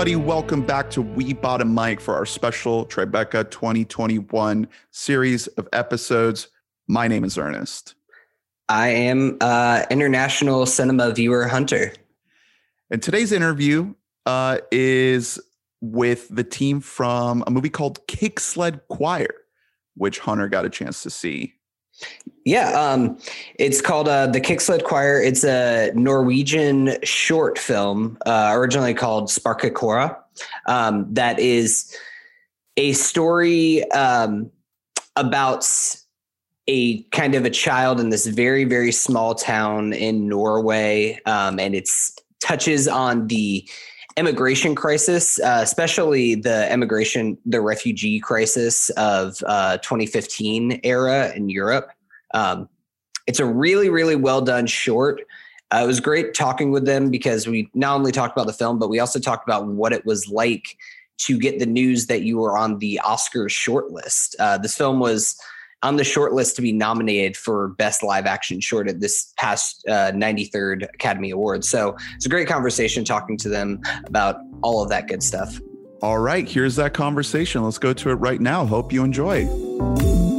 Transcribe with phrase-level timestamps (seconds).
[0.00, 0.16] everybody.
[0.16, 6.48] Welcome back to We Bought a Mic for our special Tribeca 2021 series of episodes.
[6.88, 7.96] My name is Ernest.
[8.70, 11.92] I am uh, international cinema viewer Hunter.
[12.90, 13.92] And today's interview
[14.24, 15.38] uh, is
[15.82, 19.34] with the team from a movie called Kick Sled Choir,
[19.96, 21.52] which Hunter got a chance to see.
[22.44, 23.18] Yeah, um,
[23.58, 25.20] it's called uh, the Kick Sled Choir.
[25.20, 30.16] It's a Norwegian short film, uh, originally called Sparkakora,
[30.66, 31.94] um, that is
[32.76, 34.50] a story um,
[35.16, 35.66] about
[36.66, 41.74] a kind of a child in this very very small town in Norway, um, and
[41.74, 43.68] it's touches on the
[44.16, 51.90] immigration crisis, uh, especially the immigration, the refugee crisis of uh, 2015 era in Europe.
[52.34, 52.68] Um,
[53.26, 55.22] it's a really, really well done short.
[55.72, 58.78] Uh, it was great talking with them because we not only talked about the film,
[58.78, 60.76] but we also talked about what it was like
[61.18, 64.34] to get the news that you were on the Oscars shortlist.
[64.38, 65.38] Uh, this film was
[65.82, 70.12] on the shortlist to be nominated for Best Live Action Short at this past uh,
[70.12, 71.68] 93rd Academy Awards.
[71.68, 75.58] So it's a great conversation talking to them about all of that good stuff.
[76.02, 77.62] All right, here's that conversation.
[77.62, 78.64] Let's go to it right now.
[78.64, 80.29] Hope you enjoy.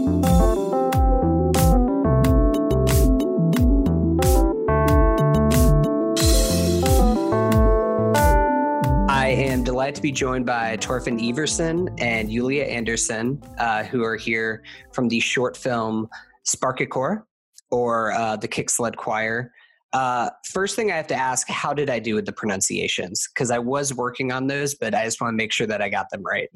[9.91, 15.09] Delighted to be joined by Torfinn Iversen and Julia Anderson, uh, who are here from
[15.09, 16.07] the short film
[16.47, 17.23] Sparkakor
[17.71, 19.51] or uh, the Kick Sled Choir.
[19.91, 23.27] Uh, first thing I have to ask, how did I do with the pronunciations?
[23.33, 25.89] Because I was working on those, but I just want to make sure that I
[25.89, 26.47] got them right.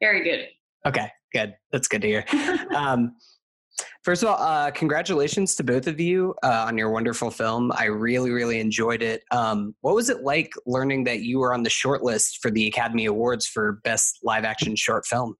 [0.00, 0.48] Very good.
[0.84, 1.54] Okay, good.
[1.70, 2.24] That's good to hear.
[2.74, 3.14] um,
[4.04, 7.72] First of all, uh, congratulations to both of you uh, on your wonderful film.
[7.74, 9.24] I really, really enjoyed it.
[9.30, 12.66] Um, what was it like learning that you were on the short list for the
[12.66, 15.34] Academy Awards for Best Live Action Short Film?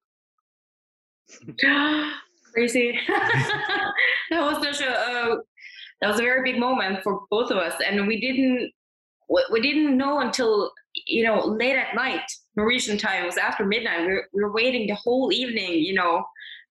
[2.55, 2.99] Crazy.
[3.09, 3.93] that
[4.31, 5.37] was such a uh,
[6.01, 8.73] that was a very big moment for both of us, and we didn't
[9.51, 10.73] we didn't know until
[11.07, 12.23] you know late at night
[12.57, 13.25] Norwegian time.
[13.25, 14.07] It was after midnight.
[14.07, 16.25] We were, we were waiting the whole evening, you know,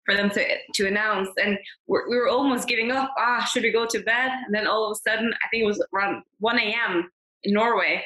[0.05, 1.29] for them to to announce.
[1.41, 3.13] And we're, we were almost giving up.
[3.17, 4.31] Ah should we go to bed?
[4.45, 7.09] And then all of a sudden i think it was around 1 a.m
[7.43, 8.03] in norway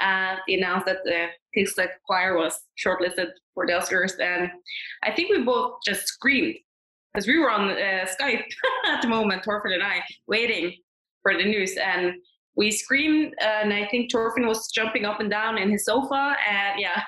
[0.00, 4.50] uh, they announced that the Kick Sled Choir was shortlisted for the Oscars, and
[5.04, 6.56] I think we both just screamed
[7.12, 8.42] because we were on uh, Skype
[8.86, 10.74] at the moment, Torfinn and I, waiting
[11.22, 12.14] for the news, and
[12.56, 16.80] we screamed, and I think Torfinn was jumping up and down in his sofa, and
[16.80, 17.02] yeah,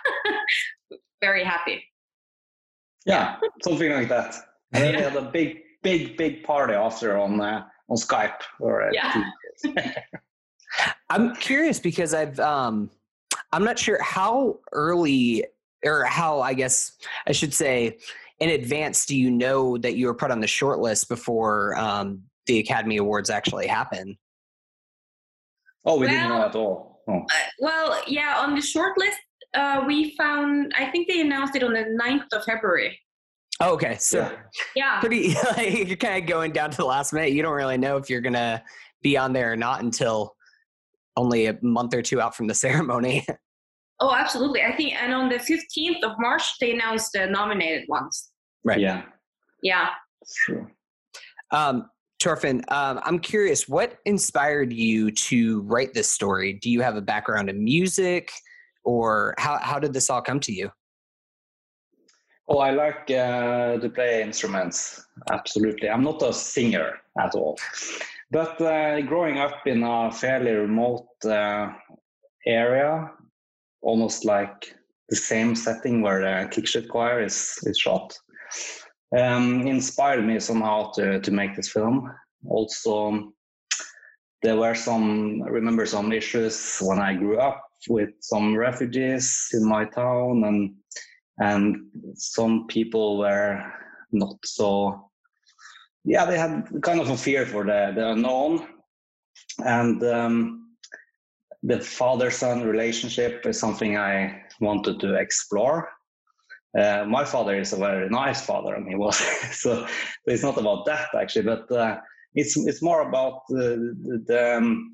[1.21, 1.83] very happy.
[3.07, 4.35] Yeah, something like that.
[4.73, 8.41] And then we had a big, big, big party after on uh, on Skype.
[8.61, 9.31] Or, uh, yeah.
[11.11, 12.91] I'm curious because I've um,
[13.53, 15.45] I'm not sure how early
[15.85, 16.93] or how I guess
[17.27, 17.99] I should say
[18.41, 22.23] in advance do you know that you were put on the short list before um,
[22.47, 24.19] the Academy Awards actually happen?
[25.85, 27.03] Oh, we well, didn't know at all.
[27.09, 27.21] Oh.
[27.21, 27.25] Uh,
[27.61, 29.19] well, yeah, on the short list,
[29.57, 32.99] uh, we found, I think they announced it on the 9th of February.
[33.61, 33.97] Oh, okay.
[33.99, 34.33] So, yeah.
[34.75, 35.01] yeah.
[35.01, 37.33] Pretty, like, you're kind of going down to the last minute.
[37.33, 38.63] You don't really know if you're going to
[39.03, 40.37] be on there or not until
[41.17, 43.27] only a month or two out from the ceremony.
[44.01, 44.63] oh, absolutely.
[44.63, 48.31] I think, and on the 15th of March, they announced the nominated ones.
[48.63, 48.81] Right.
[48.81, 49.03] Yeah.
[49.63, 49.89] Yeah.
[50.45, 50.67] True.
[51.51, 51.89] Um,
[52.21, 56.55] Torfinn, um, I'm curious, what inspired you to write this story?
[56.55, 58.33] Do you have a background in music?
[58.87, 60.71] Or how how did this all come to you?
[62.49, 65.05] Oh, I like uh, to play instruments.
[65.31, 67.59] Absolutely, I'm not a singer at all,
[68.31, 71.73] but uh, growing up in a fairly remote uh,
[72.47, 73.11] area,
[73.83, 74.73] almost like
[75.09, 78.17] the same setting where the Kick Sled Choir is is shot,
[79.19, 82.09] um, inspired me somehow to to make this film.
[82.49, 83.33] Also,
[84.43, 89.65] there were some I remember some issues when I grew up with some refugees in
[89.69, 90.75] my town and
[91.39, 91.77] and
[92.15, 93.63] some people were
[94.13, 94.37] not.
[94.45, 95.11] So
[96.05, 98.67] yeah they had kind of a fear for the, the unknown.
[99.59, 100.67] And um,
[101.63, 105.89] the father son relationship is something i wanted to explore.
[106.79, 109.17] Uh, my father is a very nice father and he was
[109.53, 109.87] so
[110.27, 111.97] it's not about that actually but uh,
[112.35, 114.93] it's it's more about the, the, the um,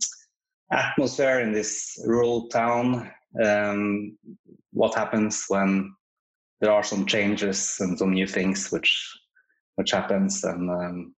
[0.72, 3.10] atmosphere in this rural town.
[3.42, 4.16] Um,
[4.72, 5.94] what happens when
[6.60, 9.18] there are some changes and some new things which
[9.76, 11.14] which happens and um,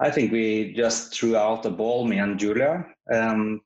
[0.00, 3.60] I think we just threw out the ball, me and Julia, um,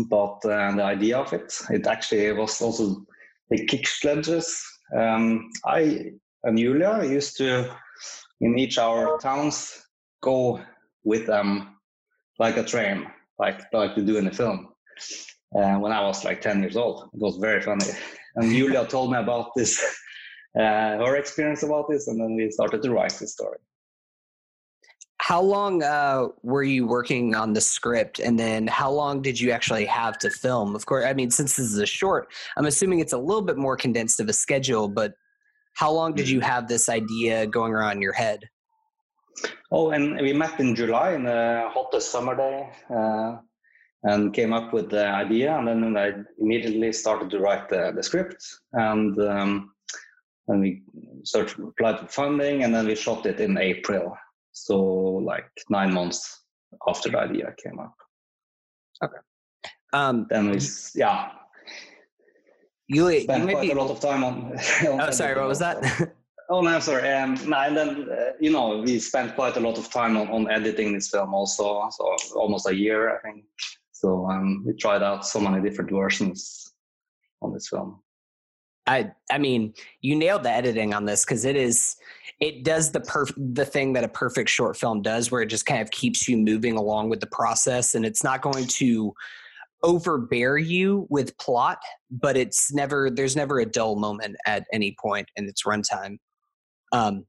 [0.00, 1.52] about uh, the idea of it.
[1.70, 3.04] It actually was also
[3.50, 4.62] the kick sledges.
[4.96, 6.12] Um, I
[6.44, 7.70] and Julia used to,
[8.40, 9.84] in each our towns,
[10.22, 10.60] go
[11.04, 11.76] with them
[12.38, 13.06] like a train,
[13.38, 14.68] like like we do in the film.
[15.56, 17.86] Uh, when I was like 10 years old, it was very funny.
[18.36, 19.82] And Julia told me about this,
[20.58, 23.58] uh, her experience about this, and then we started to write this story.
[25.20, 29.50] How long uh, were you working on the script, and then how long did you
[29.50, 30.74] actually have to film?
[30.74, 33.56] Of course, I mean, since this is a short, I'm assuming it's a little bit
[33.56, 34.88] more condensed of a schedule.
[34.88, 35.14] But
[35.74, 38.40] how long did you have this idea going around in your head?
[39.70, 43.36] Oh, and we met in July in a hottest summer day, uh,
[44.04, 48.02] and came up with the idea, and then I immediately started to write the, the
[48.02, 49.72] script, and um,
[50.48, 50.82] and we
[51.24, 54.16] searched applied for funding, and then we shot it in April.
[54.52, 56.44] So like nine months
[56.88, 57.94] after the idea came up.
[59.02, 59.18] Okay.
[59.92, 60.60] Um, then we
[60.94, 61.30] yeah.
[62.88, 63.70] You, you spent quite be.
[63.72, 64.58] a lot of time on.
[64.88, 65.38] on Oh, sorry.
[65.38, 66.12] What was that?
[66.50, 67.12] Oh no, sorry.
[67.12, 70.50] Um, and then uh, you know we spent quite a lot of time on, on
[70.50, 73.44] editing this film also, so almost a year I think.
[73.92, 76.72] So um, we tried out so many different versions
[77.42, 78.00] on this film.
[78.86, 81.96] I I mean, you nailed the editing on this because it is
[82.40, 85.66] it does the perf- the thing that a perfect short film does, where it just
[85.66, 89.12] kind of keeps you moving along with the process, and it's not going to
[89.82, 91.78] overbear you with plot,
[92.10, 96.18] but it's never there's never a dull moment at any point in its runtime.
[96.92, 97.24] Um,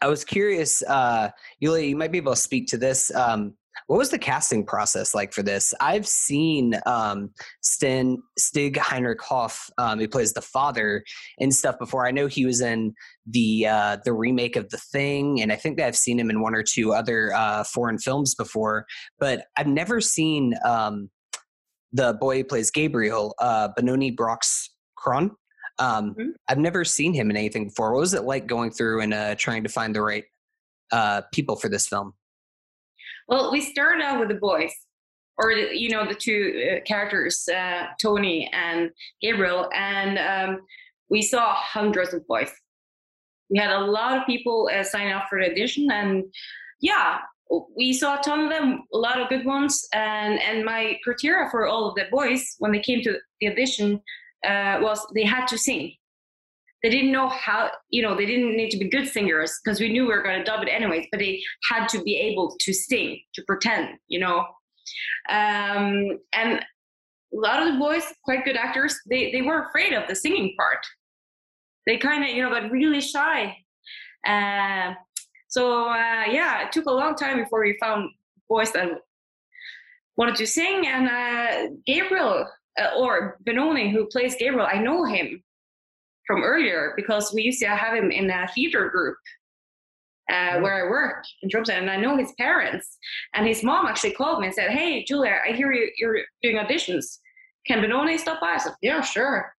[0.00, 1.30] I was curious, uh,
[1.60, 3.14] Yulia, you might be able to speak to this.
[3.14, 3.54] Um,
[3.86, 5.72] what was the casting process like for this?
[5.80, 7.30] I've seen um,
[7.62, 11.04] Sten, Stig Henrik Hoff, um, who plays the father
[11.38, 12.06] and stuff before.
[12.06, 12.94] I know he was in
[13.26, 16.42] the uh, the remake of The Thing, and I think that I've seen him in
[16.42, 18.86] one or two other uh, foreign films before.
[19.18, 21.10] But I've never seen um,
[21.92, 25.32] the boy who plays Gabriel, uh, Benoni Brox Kron.
[25.78, 26.32] Um, Mhm.
[26.48, 27.92] I've never seen him in anything before.
[27.92, 30.24] What was it like going through and uh, trying to find the right
[30.90, 32.12] uh, people for this film?
[33.28, 34.72] Well, we started out with the boys,
[35.38, 38.90] or you know, the two uh, characters, uh, Tony and
[39.22, 40.60] Gabriel, and um,
[41.08, 42.50] we saw hundreds of boys.
[43.48, 46.24] We had a lot of people uh, sign up for the audition, and
[46.80, 47.18] yeah,
[47.76, 49.86] we saw a ton of them, a lot of good ones.
[49.94, 54.00] And and my criteria for all of the boys when they came to the audition
[54.44, 55.92] uh, was they had to sing.
[56.82, 59.88] They didn't know how, you know, they didn't need to be good singers because we
[59.88, 61.40] knew we were going to dub it anyways, but they
[61.70, 64.38] had to be able to sing, to pretend, you know.
[65.28, 70.08] Um, and a lot of the boys, quite good actors, they, they were afraid of
[70.08, 70.84] the singing part.
[71.86, 73.56] They kind of, you know, got really shy.
[74.26, 74.94] Uh,
[75.48, 78.10] so, uh, yeah, it took a long time before we found
[78.48, 78.88] boys that
[80.16, 80.86] wanted to sing.
[80.86, 82.46] And uh, Gabriel,
[82.80, 85.42] uh, or Benoni, who plays Gabriel, I know him
[86.26, 89.16] from earlier because we used to have him in a theater group
[90.30, 92.98] uh, where I work in Tromsø, and I know his parents.
[93.34, 96.56] And his mom actually called me and said, "Hey, Julia, I hear you, you're doing
[96.56, 97.18] auditions.
[97.66, 99.52] Can Benoni stop by?" I said, "Yeah, sure."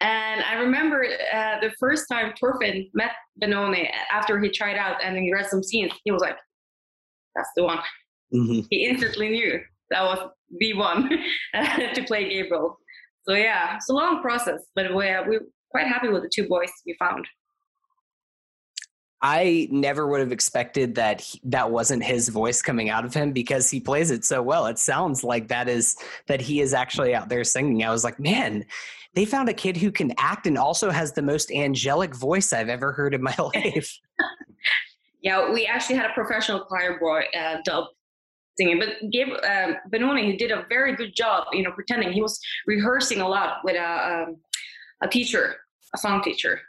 [0.00, 5.16] And I remember uh, the first time Torfinn met Benoni after he tried out and
[5.16, 6.36] he read some scenes, he was like,
[7.34, 7.78] "That's the one."
[8.34, 8.66] Mm-hmm.
[8.70, 11.08] He instantly knew that was the one
[11.54, 12.78] to play Gabriel.
[13.28, 16.70] So yeah, it's a long process, but we're, we're quite happy with the two boys
[16.86, 17.26] we found.
[19.24, 23.30] I never would have expected that he, that wasn't his voice coming out of him
[23.30, 24.66] because he plays it so well.
[24.66, 27.84] It sounds like that is that he is actually out there singing.
[27.84, 28.64] I was like, man,
[29.14, 32.68] they found a kid who can act and also has the most angelic voice I've
[32.68, 33.98] ever heard in my life.
[35.22, 37.84] Yeah, we actually had a professional choir boy uh, dub
[38.58, 42.12] singing, but um, Benoni, he did a very good job, you know, pretending.
[42.12, 44.36] He was rehearsing a lot with a um,
[45.02, 45.56] a teacher,
[45.94, 46.60] a song teacher.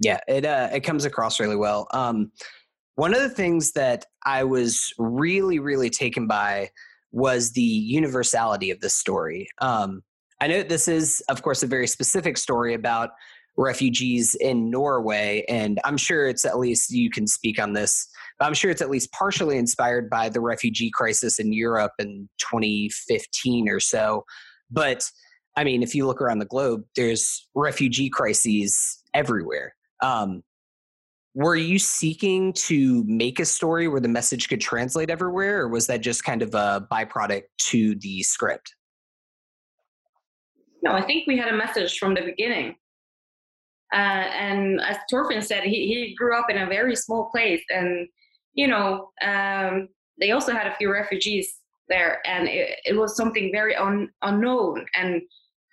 [0.00, 1.88] Yeah, it uh, it comes across really well.
[1.92, 2.32] Um,
[2.94, 6.70] one of the things that I was really, really taken by
[7.12, 9.48] was the universality of this story.
[9.60, 10.02] Um,
[10.40, 13.10] I know this is, of course, a very specific story about
[13.58, 18.08] refugees in Norway, and I'm sure it's at least you can speak on this.
[18.40, 23.68] I'm sure it's at least partially inspired by the refugee crisis in Europe in 2015
[23.68, 24.24] or so.
[24.70, 25.04] But
[25.56, 29.74] I mean, if you look around the globe, there's refugee crises everywhere.
[30.00, 30.44] Um,
[31.34, 35.88] were you seeking to make a story where the message could translate everywhere, or was
[35.88, 38.72] that just kind of a byproduct to the script?
[40.82, 42.76] No, I think we had a message from the beginning.
[43.92, 48.08] Uh, and as Torfinn said, he, he grew up in a very small place, and
[48.54, 49.88] you know, um,
[50.20, 54.84] they also had a few refugees there, and it, it was something very un, unknown
[54.96, 55.22] and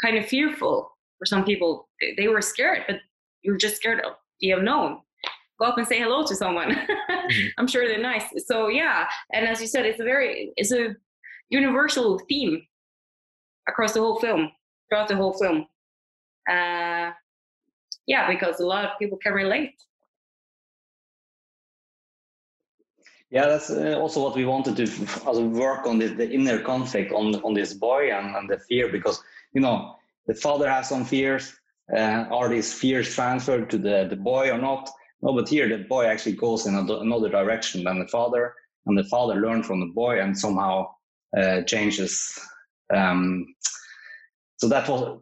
[0.02, 1.90] kind of fearful for some people.
[2.18, 2.98] They were scared, but
[3.42, 5.00] you're just scared of the unknown.
[5.60, 6.72] Go up and say hello to someone.
[6.72, 7.48] mm-hmm.
[7.58, 8.26] I'm sure they're nice.
[8.46, 10.96] So yeah, and as you said, it's a very it's a
[11.50, 12.62] universal theme
[13.68, 14.52] across the whole film,
[14.90, 15.68] throughout the whole film.
[16.50, 17.12] Uh,
[18.08, 19.74] yeah, because a lot of people can relate.
[23.32, 27.36] Yeah, that's uh, also what we wanted to work on the, the inner conflict on
[27.44, 29.22] on this boy and, and the fear because
[29.54, 29.96] you know
[30.28, 31.54] the father has some fears.
[31.94, 34.90] Uh, are these fears transferred to the, the boy or not?
[35.22, 38.54] No, but here the boy actually goes in another direction than the father,
[38.86, 40.88] and the father learned from the boy and somehow
[41.38, 42.40] uh, changes.
[42.94, 43.46] Um,
[44.58, 45.20] so that was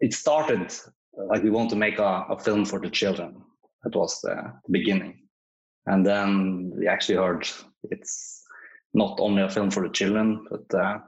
[0.00, 0.14] it.
[0.14, 0.72] Started
[1.14, 3.42] like we want to make a, a film for the children.
[3.84, 5.22] That was the beginning
[5.86, 7.48] and then we actually heard
[7.84, 8.44] it's
[8.94, 10.98] not only a film for the children, but uh,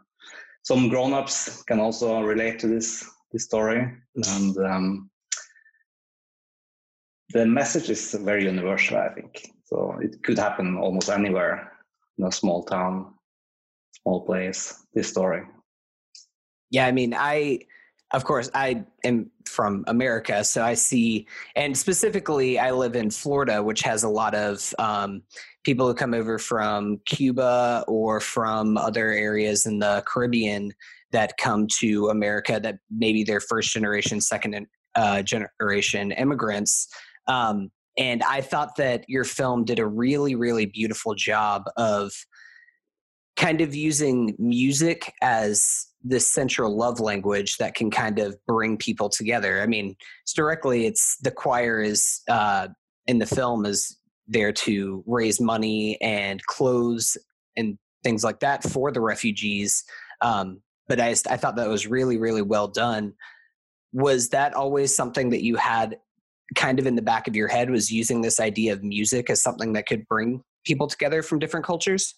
[0.62, 5.11] some grown-ups can also relate to this this story, and um,
[7.30, 8.96] the message is very universal.
[8.96, 9.99] I think so.
[10.00, 11.73] It could happen almost anywhere
[12.18, 13.14] in a small town,
[14.02, 14.87] small place.
[14.94, 15.42] This story.
[16.70, 17.61] Yeah, I mean, I
[18.12, 23.62] of course, I am from America, so I see, and specifically, I live in Florida,
[23.62, 25.23] which has a lot of um,
[25.62, 30.73] people who come over from Cuba or from other areas in the Caribbean
[31.12, 36.88] that come to America that maybe they're first generation, second uh, generation immigrants.
[37.28, 42.12] Um, and I thought that your film did a really, really beautiful job of
[43.37, 49.08] kind of using music as this central love language that can kind of bring people
[49.08, 49.62] together.
[49.62, 52.68] I mean, it's directly, it's the choir is uh,
[53.06, 57.16] in the film is there to raise money and clothes
[57.56, 59.82] and things like that for the refugees.
[60.20, 63.14] Um, but I, I thought that was really, really well done.
[63.92, 65.96] Was that always something that you had
[66.54, 67.70] kind of in the back of your head?
[67.70, 71.64] Was using this idea of music as something that could bring people together from different
[71.64, 72.14] cultures?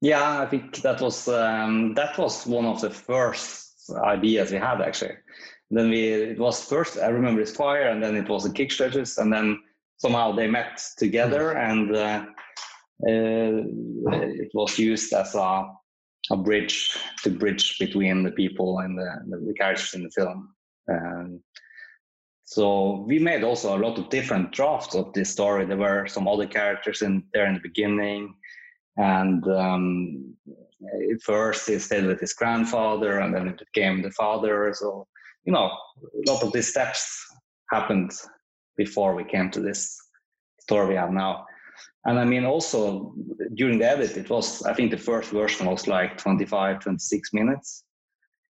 [0.00, 4.80] Yeah, I think that was um, that was one of the first ideas we had
[4.80, 5.16] actually.
[5.70, 8.72] Then we it was first I remember it's fire, and then it was the kick
[8.72, 9.60] stretches, and then
[9.98, 11.58] somehow they met together, hmm.
[11.58, 12.24] and uh,
[13.06, 15.66] uh, it was used as a
[16.30, 19.10] a bridge to bridge between the people and the,
[19.46, 20.54] the characters in the film.
[20.88, 21.40] Um,
[22.44, 25.64] so we made also a lot of different drafts of this story.
[25.64, 28.34] There were some other characters in there in the beginning
[29.00, 30.34] and um,
[31.22, 34.72] first he stayed with his grandfather and then it became the father.
[34.74, 35.06] So
[35.44, 35.70] you know
[36.26, 37.02] a lot of these steps
[37.70, 38.12] happened
[38.76, 39.96] before we came to this
[40.60, 41.46] story we have now.
[42.04, 43.14] And i mean also
[43.54, 47.84] during the edit it was i think the first version was like 25 26 minutes.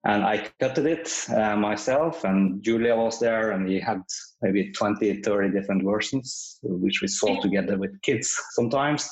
[0.05, 4.01] And i cut it uh, myself and julia was there and we had
[4.43, 9.09] maybe 20 30 different versions which we saw together with kids sometimes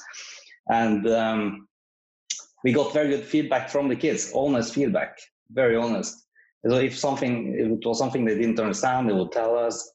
[0.68, 1.68] and um,
[2.64, 5.18] we got very good feedback from the kids honest feedback
[5.52, 6.26] very honest.
[6.66, 9.90] So if something if it was something they didn't understand they would tell us.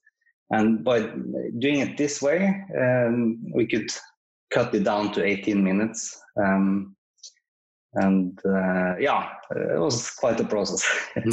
[0.51, 0.99] And by
[1.59, 3.89] doing it this way um, we could
[4.51, 6.19] cut it down to 18 minutes.
[6.37, 6.95] Um,
[7.93, 10.83] and uh, yeah it was quite a process.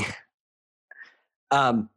[1.50, 1.90] Um,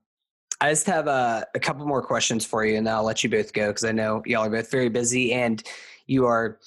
[0.59, 3.53] I just have a, a couple more questions for you, and I'll let you both
[3.53, 5.63] go because I know y'all are both very busy, and
[6.07, 6.59] you are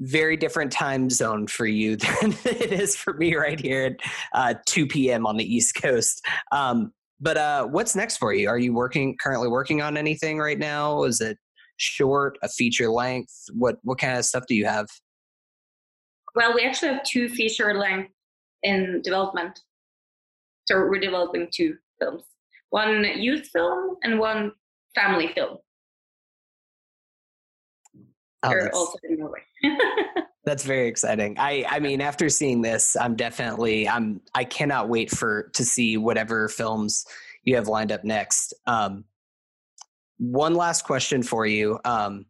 [0.00, 3.96] very different time zone for you than it is for me right here at
[4.32, 5.26] uh, 2 p.m.
[5.26, 6.24] on the East Coast.
[6.52, 8.48] Um, but uh, what's next for you?
[8.48, 11.04] Are you working currently working on anything right now?
[11.04, 11.38] Is it
[11.78, 13.32] short, a feature length?
[13.54, 14.86] What what kind of stuff do you have?
[16.34, 18.12] Well, we actually have two feature length
[18.62, 19.58] in development.
[20.66, 22.24] So we're developing two films.
[22.70, 24.52] One youth film and one
[24.94, 25.58] family film.
[28.42, 29.40] Oh, also in Norway.
[30.44, 31.36] that's very exciting.
[31.38, 35.96] I I mean, after seeing this, I'm definitely I'm I cannot wait for to see
[35.96, 37.06] whatever films
[37.44, 38.54] you have lined up next.
[38.66, 39.04] Um,
[40.18, 41.78] one last question for you.
[41.84, 42.26] Um,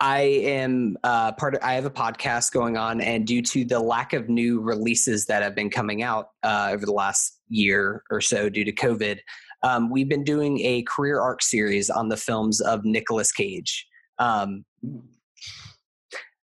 [0.00, 1.62] I am uh, part of.
[1.62, 5.42] I have a podcast going on, and due to the lack of new releases that
[5.42, 9.18] have been coming out uh, over the last year or so, due to COVID,
[9.64, 13.86] um, we've been doing a career arc series on the films of Nicolas Cage.
[14.18, 14.64] Um,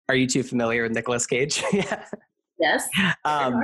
[0.08, 1.62] are you too familiar with Nicolas Cage?
[1.72, 2.04] yeah.
[2.58, 2.88] Yes.
[3.24, 3.62] Um,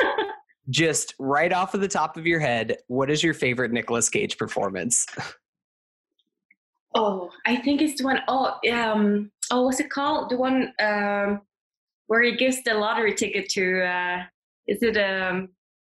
[0.70, 4.38] just right off of the top of your head, what is your favorite Nicolas Cage
[4.38, 5.06] performance?
[6.94, 8.20] Oh, I think it's the one.
[8.28, 10.30] Oh, um, oh, what's it called?
[10.30, 11.42] The one um,
[12.06, 13.84] where he gives the lottery ticket to.
[13.84, 14.22] Uh,
[14.66, 15.48] is it um,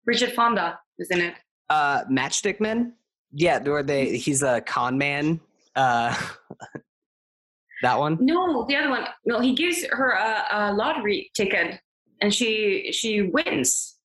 [0.05, 0.79] Richard Fonda?
[0.99, 1.35] isn't it?
[1.69, 2.93] Uh, Matchstick Men.
[3.31, 5.41] Yeah, where they he's a con man.
[5.75, 6.15] Uh,
[7.81, 8.17] that one.
[8.19, 9.05] No, the other one.
[9.25, 11.79] No, he gives her a, a lottery ticket,
[12.21, 13.97] and she she wins.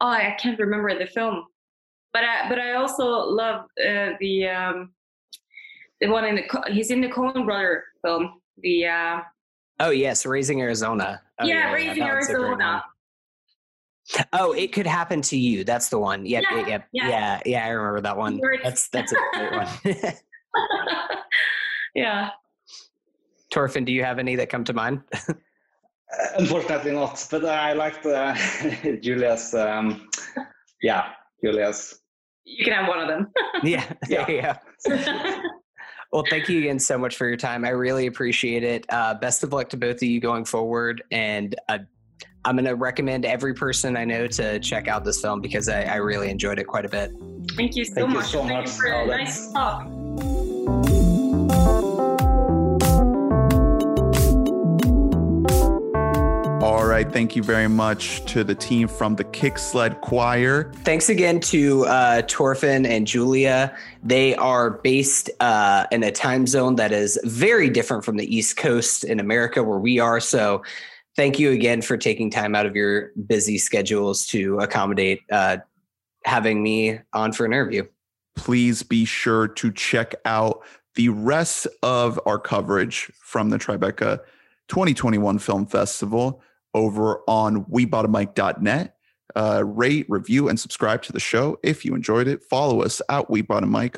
[0.00, 1.44] Oh, I can't remember the film,
[2.12, 4.90] but I but I also love uh, the um,
[6.00, 8.40] the one in the he's in the Coen Brother film.
[8.62, 9.20] The uh,
[9.80, 11.22] Oh yes, Raising Arizona.
[11.38, 12.84] Oh, yeah, Raising one's a great Arizona.
[14.32, 15.64] Oh, it could happen to you.
[15.64, 16.26] That's the one.
[16.26, 16.88] Yep, Yeah, yep.
[16.92, 17.08] yeah.
[17.08, 17.64] yeah, yeah.
[17.64, 18.40] I remember that one.
[18.62, 19.68] That's that's a great one.
[21.94, 22.30] yeah.
[23.52, 25.02] Torfinn, do you have any that come to mind?
[26.38, 28.34] Unfortunately not, but I liked uh,
[29.02, 29.54] Julia's.
[29.54, 30.08] Um,
[30.82, 31.10] yeah,
[31.44, 32.00] Julia's.
[32.44, 33.30] You can have one of them.
[33.62, 34.28] yeah, Yeah.
[34.28, 35.42] yeah.
[36.12, 37.64] Well, thank you again so much for your time.
[37.64, 38.84] I really appreciate it.
[38.88, 41.04] Uh, best of luck to both of you going forward.
[41.12, 41.78] And uh,
[42.44, 45.82] I'm going to recommend every person I know to check out this film because I,
[45.82, 47.12] I really enjoyed it quite a bit.
[47.56, 48.26] Thank you so Thank you much.
[48.26, 48.66] so Thank much.
[48.66, 49.86] you for a nice talk.
[57.04, 60.72] Thank you very much to the team from the Kick Sled Choir.
[60.84, 63.74] Thanks again to uh, Torfinn and Julia.
[64.02, 68.56] They are based uh, in a time zone that is very different from the East
[68.56, 70.20] Coast in America, where we are.
[70.20, 70.62] So,
[71.16, 75.58] thank you again for taking time out of your busy schedules to accommodate uh,
[76.24, 77.84] having me on for an interview.
[78.36, 80.62] please be sure to check out
[80.94, 84.18] the rest of our coverage from the Tribeca
[84.68, 86.42] 2021 Film Festival
[86.74, 88.94] over on WeBoughtAMic.net.
[89.36, 92.42] Uh, rate, review, and subscribe to the show if you enjoyed it.
[92.44, 93.46] Follow us at We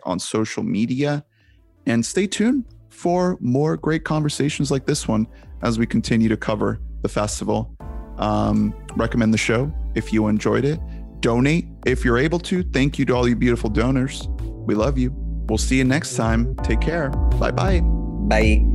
[0.05, 1.25] on social media,
[1.87, 5.27] and stay tuned for more great conversations like this one
[5.63, 7.75] as we continue to cover the festival.
[8.19, 10.79] Um, recommend the show if you enjoyed it.
[11.21, 12.63] Donate if you're able to.
[12.65, 14.29] Thank you to all you beautiful donors.
[14.41, 15.13] We love you.
[15.49, 16.55] We'll see you next time.
[16.57, 17.11] Take care.
[17.11, 17.81] Bye bye.
[17.81, 18.72] Bye.